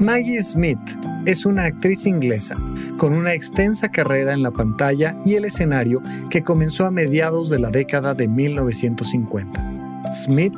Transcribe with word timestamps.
Maggie 0.00 0.42
Smith 0.42 0.78
es 1.24 1.46
una 1.46 1.64
actriz 1.64 2.06
inglesa 2.06 2.54
con 2.98 3.14
una 3.14 3.32
extensa 3.32 3.88
carrera 3.88 4.34
en 4.34 4.42
la 4.42 4.50
pantalla 4.50 5.18
y 5.24 5.34
el 5.34 5.46
escenario 5.46 6.02
que 6.28 6.42
comenzó 6.42 6.84
a 6.84 6.90
mediados 6.90 7.48
de 7.48 7.58
la 7.58 7.70
década 7.70 8.12
de 8.12 8.28
1950. 8.28 10.12
Smith 10.12 10.52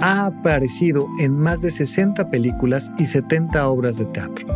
ha 0.00 0.26
aparecido 0.26 1.06
en 1.20 1.38
más 1.38 1.62
de 1.62 1.70
60 1.70 2.30
películas 2.30 2.92
y 2.98 3.04
70 3.04 3.68
obras 3.68 3.98
de 3.98 4.06
teatro. 4.06 4.48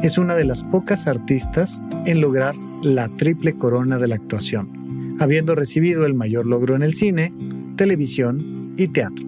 Es 0.00 0.16
una 0.16 0.36
de 0.36 0.44
las 0.44 0.62
pocas 0.62 1.08
artistas 1.08 1.80
en 2.06 2.20
lograr 2.20 2.54
la 2.84 3.08
triple 3.08 3.54
corona 3.54 3.98
de 3.98 4.06
la 4.06 4.14
actuación, 4.14 5.16
habiendo 5.18 5.56
recibido 5.56 6.06
el 6.06 6.14
mayor 6.14 6.46
logro 6.46 6.76
en 6.76 6.84
el 6.84 6.94
cine, 6.94 7.32
televisión 7.74 8.74
y 8.76 8.88
teatro, 8.88 9.26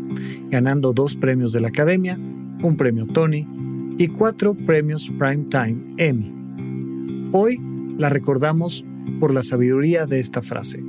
ganando 0.50 0.92
dos 0.92 1.16
premios 1.16 1.52
de 1.52 1.60
la 1.60 1.68
Academia, 1.68 2.16
un 2.62 2.76
premio 2.76 3.06
Tony 3.06 3.48
y 3.96 4.08
cuatro 4.08 4.54
premios 4.54 5.10
Primetime 5.18 5.94
Emmy. 5.98 6.32
Hoy 7.32 7.60
la 7.96 8.08
recordamos 8.08 8.84
por 9.20 9.32
la 9.32 9.42
sabiduría 9.42 10.06
de 10.06 10.18
esta 10.18 10.42
frase. 10.42 10.80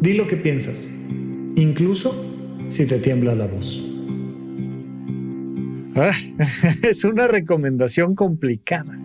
Di 0.00 0.12
lo 0.12 0.26
que 0.28 0.36
piensas, 0.36 0.88
incluso 1.56 2.24
si 2.68 2.86
te 2.86 2.98
tiembla 2.98 3.34
la 3.34 3.46
voz. 3.46 3.84
Ah, 5.96 6.12
es 6.82 7.04
una 7.04 7.26
recomendación 7.26 8.14
complicada, 8.14 8.96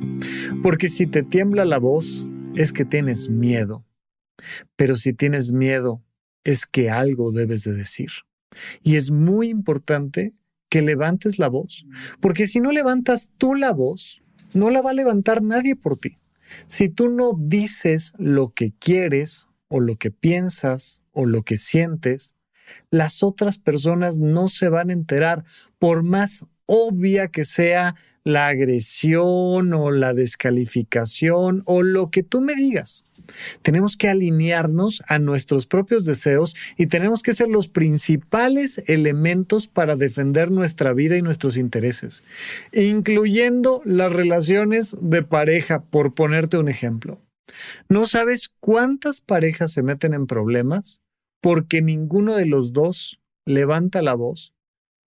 porque 0.62 0.90
si 0.90 1.08
te 1.08 1.24
tiembla 1.24 1.66
la 1.66 1.80
voz 1.80 2.30
es 2.56 2.72
que 2.74 2.86
tienes 2.86 3.30
miedo, 3.30 3.84
pero 4.76 4.98
si 4.98 5.14
tienes 5.14 5.52
miedo 5.52 6.04
es 6.44 6.68
que 6.68 6.92
algo 6.92 7.32
debes 7.32 7.64
de 7.64 7.74
decir. 7.74 8.12
Y 8.84 8.98
es 8.98 9.10
muy 9.10 9.50
importante 9.50 10.34
que 10.74 10.82
levantes 10.82 11.38
la 11.38 11.50
voz, 11.50 11.86
porque 12.20 12.48
si 12.48 12.60
no 12.60 12.72
levantas 12.72 13.30
tú 13.38 13.54
la 13.54 13.72
voz, 13.74 14.24
no 14.56 14.72
la 14.72 14.82
va 14.82 14.90
a 14.90 14.96
levantar 14.96 15.44
nadie 15.44 15.76
por 15.76 15.98
ti. 15.98 16.18
Si 16.66 16.90
tú 16.90 17.10
no 17.10 17.34
dices 17.38 18.12
lo 18.18 18.56
que 18.56 18.74
quieres 18.80 19.46
o 19.68 19.80
lo 19.80 19.98
que 19.98 20.10
piensas 20.10 21.00
o 21.12 21.28
lo 21.28 21.44
que 21.44 21.60
sientes, 21.60 22.38
las 22.90 23.22
otras 23.22 23.60
personas 23.60 24.20
no 24.20 24.50
se 24.50 24.68
van 24.68 24.90
a 24.90 24.94
enterar, 24.94 25.44
por 25.78 26.02
más 26.02 26.44
obvia 26.66 27.28
que 27.28 27.46
sea 27.46 27.94
la 28.24 28.48
agresión 28.48 29.74
o 29.74 29.92
la 29.92 30.16
descalificación 30.16 31.62
o 31.68 31.84
lo 31.84 32.10
que 32.10 32.24
tú 32.24 32.42
me 32.42 32.56
digas. 32.56 33.08
Tenemos 33.62 33.98
que 33.98 34.10
alinearnos 34.10 35.04
a 35.08 35.20
nuestros 35.20 35.66
propios 35.66 36.06
deseos 36.06 36.56
y 36.78 36.88
tenemos 36.88 37.22
que 37.22 37.34
ser 37.34 37.48
los 37.48 37.68
principales 37.68 38.84
elementos 38.88 39.68
para 39.68 39.96
defender 39.96 40.52
nuestra 40.52 40.94
vida 40.94 41.18
y 41.18 41.22
nuestros 41.22 41.58
intereses, 41.58 42.24
incluyendo 42.72 43.82
las 43.86 44.12
relaciones 44.12 44.96
de 45.02 45.24
pareja, 45.24 45.84
por 45.84 46.14
ponerte 46.14 46.58
un 46.58 46.70
ejemplo. 46.70 47.22
¿No 47.90 48.06
sabes 48.06 48.54
cuántas 48.60 49.22
parejas 49.22 49.72
se 49.72 49.84
meten 49.84 50.14
en 50.14 50.28
problemas 50.28 51.02
porque 51.42 51.82
ninguno 51.82 52.36
de 52.36 52.46
los 52.46 52.74
dos 52.74 53.20
levanta 53.46 54.02
la 54.02 54.14
voz 54.14 54.54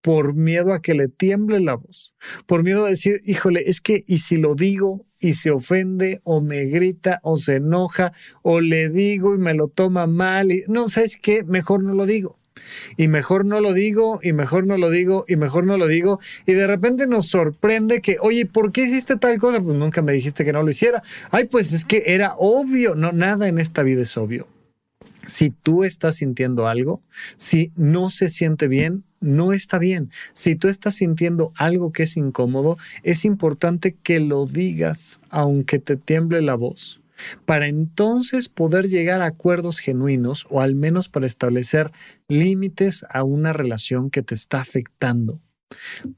por 0.02 0.34
miedo 0.34 0.72
a 0.72 0.82
que 0.82 0.94
le 0.94 1.08
tiemble 1.08 1.60
la 1.60 1.74
voz, 1.74 2.14
por 2.46 2.62
miedo 2.62 2.84
a 2.84 2.90
decir, 2.90 3.22
híjole, 3.24 3.64
es 3.66 3.80
que, 3.80 4.04
y 4.06 4.18
si 4.18 4.36
lo 4.36 4.54
digo 4.54 5.05
y 5.20 5.34
se 5.34 5.50
ofende 5.50 6.20
o 6.24 6.40
me 6.40 6.64
grita 6.64 7.20
o 7.22 7.36
se 7.36 7.56
enoja 7.56 8.12
o 8.42 8.60
le 8.60 8.88
digo 8.88 9.34
y 9.34 9.38
me 9.38 9.54
lo 9.54 9.68
toma 9.68 10.06
mal, 10.06 10.52
y 10.52 10.62
no, 10.68 10.88
¿sabes 10.88 11.18
qué? 11.20 11.42
Mejor 11.44 11.82
no 11.82 11.94
lo 11.94 12.06
digo. 12.06 12.38
Y 12.96 13.08
mejor 13.08 13.44
no 13.44 13.60
lo 13.60 13.72
digo, 13.72 14.20
y 14.22 14.32
mejor 14.32 14.66
no 14.66 14.78
lo 14.78 14.90
digo, 14.90 15.24
y 15.28 15.36
mejor 15.36 15.64
no 15.64 15.76
lo 15.76 15.86
digo. 15.86 16.18
Y 16.46 16.52
de 16.52 16.66
repente 16.66 17.06
nos 17.06 17.28
sorprende 17.28 18.00
que, 18.00 18.16
oye, 18.20 18.46
¿por 18.46 18.72
qué 18.72 18.82
hiciste 18.82 19.16
tal 19.16 19.38
cosa? 19.38 19.60
Pues 19.60 19.76
nunca 19.76 20.02
me 20.02 20.12
dijiste 20.12 20.44
que 20.44 20.52
no 20.52 20.62
lo 20.62 20.70
hiciera. 20.70 21.02
Ay, 21.30 21.44
pues 21.44 21.72
es 21.72 21.84
que 21.84 22.02
era 22.06 22.34
obvio. 22.38 22.94
No, 22.94 23.12
nada 23.12 23.48
en 23.48 23.58
esta 23.58 23.82
vida 23.82 24.02
es 24.02 24.16
obvio. 24.16 24.48
Si 25.26 25.50
tú 25.50 25.84
estás 25.84 26.16
sintiendo 26.16 26.68
algo, 26.68 27.02
si 27.36 27.72
no 27.76 28.10
se 28.10 28.28
siente 28.28 28.68
bien, 28.68 29.04
no 29.20 29.52
está 29.52 29.78
bien. 29.78 30.10
Si 30.32 30.56
tú 30.56 30.68
estás 30.68 30.96
sintiendo 30.96 31.52
algo 31.56 31.92
que 31.92 32.04
es 32.04 32.16
incómodo, 32.16 32.78
es 33.02 33.24
importante 33.24 33.96
que 34.02 34.20
lo 34.20 34.46
digas, 34.46 35.20
aunque 35.30 35.78
te 35.78 35.96
tiemble 35.96 36.42
la 36.42 36.54
voz, 36.54 37.00
para 37.44 37.66
entonces 37.66 38.48
poder 38.48 38.88
llegar 38.88 39.22
a 39.22 39.26
acuerdos 39.26 39.78
genuinos 39.78 40.46
o 40.50 40.60
al 40.60 40.74
menos 40.74 41.08
para 41.08 41.26
establecer 41.26 41.90
límites 42.28 43.04
a 43.10 43.24
una 43.24 43.52
relación 43.52 44.10
que 44.10 44.22
te 44.22 44.34
está 44.34 44.60
afectando. 44.60 45.40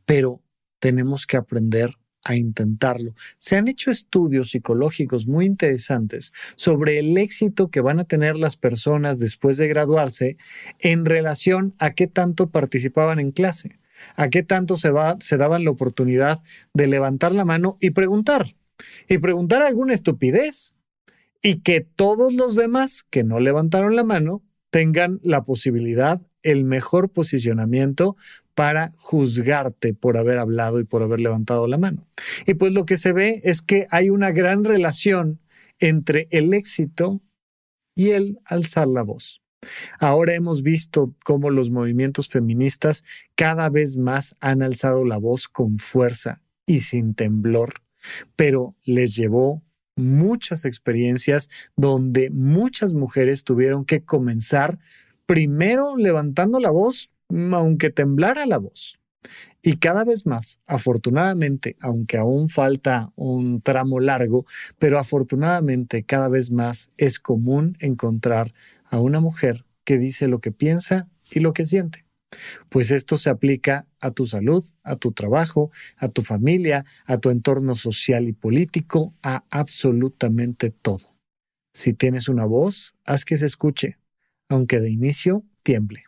Pero 0.04 0.42
tenemos 0.80 1.26
que 1.26 1.36
aprender 1.36 1.94
a 2.25 2.37
intentarlo. 2.37 3.15
Se 3.39 3.56
han 3.56 3.69
hecho 3.69 3.91
estudios 3.91 4.51
psicológicos 4.51 5.27
muy 5.27 5.47
interesantes 5.47 6.33
sobre 6.56 6.99
el 6.99 7.17
éxito 7.17 7.71
que 7.71 7.81
van 7.81 8.01
a 8.01 8.05
tener 8.05 8.37
las 8.37 8.56
personas 8.56 9.19
después 9.19 9.56
de 9.56 9.69
graduarse 9.69 10.37
en 10.78 11.05
relación 11.05 11.75
a 11.78 11.93
qué 11.93 12.07
tanto 12.07 12.51
participaban 12.51 13.19
en 13.19 13.31
clase, 13.31 13.78
a 14.17 14.28
qué 14.28 14.43
tanto 14.43 14.77
se, 14.77 14.91
se 15.21 15.37
daban 15.37 15.65
la 15.65 15.71
oportunidad 15.71 16.43
de 16.75 16.87
levantar 16.87 17.34
la 17.34 17.45
mano 17.45 17.77
y 17.81 17.91
preguntar, 17.91 18.55
y 19.09 19.19
preguntar 19.19 19.62
alguna 19.62 19.95
estupidez, 19.95 20.75
y 21.43 21.61
que 21.61 21.81
todos 21.81 22.34
los 22.34 22.57
demás 22.57 23.05
que 23.09 23.23
no 23.23 23.39
levantaron 23.39 23.95
la 23.95 24.05
mano 24.05 24.43
tengan 24.71 25.21
la 25.22 25.42
posibilidad, 25.42 26.21
el 26.42 26.65
mejor 26.65 27.10
posicionamiento 27.10 28.16
para 28.59 28.91
juzgarte 28.97 29.95
por 29.95 30.16
haber 30.16 30.37
hablado 30.39 30.81
y 30.81 30.84
por 30.84 31.05
haber 31.05 31.21
levantado 31.21 31.69
la 31.69 31.78
mano. 31.78 32.09
Y 32.45 32.55
pues 32.55 32.75
lo 32.75 32.87
que 32.87 32.97
se 32.97 33.13
ve 33.13 33.41
es 33.45 33.63
que 33.63 33.87
hay 33.89 34.10
una 34.10 34.33
gran 34.33 34.65
relación 34.65 35.39
entre 35.78 36.27
el 36.33 36.53
éxito 36.53 37.21
y 37.95 38.10
el 38.10 38.41
alzar 38.45 38.89
la 38.89 39.03
voz. 39.03 39.43
Ahora 40.01 40.34
hemos 40.34 40.65
visto 40.65 41.15
cómo 41.25 41.51
los 41.51 41.71
movimientos 41.71 42.28
feministas 42.28 43.05
cada 43.37 43.69
vez 43.69 43.97
más 43.97 44.34
han 44.41 44.65
alzado 44.65 45.04
la 45.04 45.19
voz 45.19 45.47
con 45.47 45.78
fuerza 45.78 46.43
y 46.66 46.81
sin 46.81 47.15
temblor, 47.15 47.75
pero 48.34 48.75
les 48.83 49.15
llevó 49.15 49.63
muchas 49.95 50.65
experiencias 50.65 51.49
donde 51.77 52.31
muchas 52.31 52.93
mujeres 52.93 53.45
tuvieron 53.45 53.84
que 53.84 54.03
comenzar 54.03 54.81
primero 55.27 55.97
levantando 55.97 56.59
la 56.59 56.72
voz 56.72 57.13
aunque 57.28 57.91
temblara 57.91 58.47
la 58.47 58.59
voz. 58.59 58.98
Y 59.63 59.77
cada 59.77 60.04
vez 60.04 60.27
más, 60.27 60.60
afortunadamente, 60.66 61.77
aunque 61.80 62.16
aún 62.16 62.48
falta 62.48 63.13
un 63.16 63.60
tramo 63.60 64.01
largo, 64.01 64.47
pero 64.78 64.98
afortunadamente 64.98 66.04
cada 66.04 66.28
vez 66.28 66.51
más 66.51 66.91
es 66.97 67.19
común 67.19 67.77
encontrar 67.80 68.54
a 68.84 69.01
una 69.01 69.21
mujer 69.21 69.66
que 69.84 69.98
dice 69.98 70.28
lo 70.28 70.41
que 70.41 70.53
piensa 70.53 71.09
y 71.30 71.41
lo 71.41 71.53
que 71.53 71.65
siente. 71.65 72.04
Pues 72.69 72.91
esto 72.91 73.16
se 73.16 73.30
aplica 73.30 73.86
a 74.01 74.10
tu 74.10 74.27
salud, 74.27 74.65
a 74.83 74.97
tu 74.97 75.13
trabajo, 75.13 75.71
a 75.97 76.09
tu 76.09 76.22
familia, 76.22 76.84
a 77.07 77.19
tu 77.19 77.30
entorno 77.30 77.75
social 77.75 78.28
y 78.28 78.33
político, 78.33 79.15
a 79.22 79.45
absolutamente 79.51 80.71
todo. 80.71 81.16
Si 81.72 81.95
tienes 81.95 82.28
una 82.28 82.45
voz, 82.45 82.95
haz 83.04 83.25
que 83.25 83.36
se 83.36 83.47
escuche, 83.47 83.98
aunque 84.48 84.80
de 84.80 84.91
inicio 84.91 85.45
tiemble. 85.63 86.08